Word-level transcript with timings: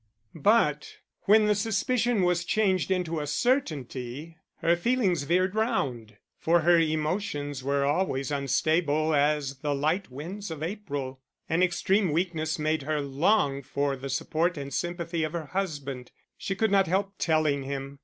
But 0.33 0.93
when 1.25 1.45
the 1.45 1.53
suspicion 1.53 2.23
was 2.23 2.43
changed 2.43 2.89
into 2.89 3.19
a 3.19 3.27
certainty, 3.27 4.35
her 4.61 4.75
feelings 4.75 5.21
veered 5.25 5.53
round; 5.53 6.17
for 6.39 6.61
her 6.61 6.79
emotions 6.79 7.63
were 7.63 7.85
always 7.85 8.31
unstable 8.31 9.13
as 9.13 9.59
the 9.59 9.75
light 9.75 10.09
winds 10.09 10.49
of 10.49 10.63
April. 10.63 11.21
An 11.47 11.61
extreme 11.61 12.11
weakness 12.11 12.57
made 12.57 12.81
her 12.81 12.99
long 12.99 13.61
for 13.61 13.95
the 13.95 14.09
support 14.09 14.57
and 14.57 14.73
sympathy 14.73 15.23
of 15.23 15.33
her 15.33 15.45
husband; 15.45 16.11
she 16.35 16.55
could 16.55 16.71
not 16.71 16.87
help 16.87 17.19
telling 17.19 17.61
him. 17.61 17.99